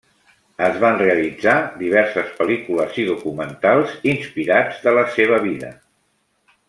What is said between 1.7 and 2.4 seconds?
diverses